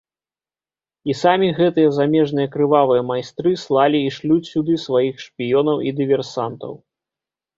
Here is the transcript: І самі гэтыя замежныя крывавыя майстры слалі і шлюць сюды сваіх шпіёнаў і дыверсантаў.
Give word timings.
І 1.13 1.15
самі 1.23 1.49
гэтыя 1.59 1.89
замежныя 1.97 2.47
крывавыя 2.55 3.01
майстры 3.11 3.51
слалі 3.65 3.99
і 4.05 4.09
шлюць 4.17 4.45
сюды 4.53 4.77
сваіх 4.85 5.15
шпіёнаў 5.27 5.77
і 5.91 5.93
дыверсантаў. 6.03 6.73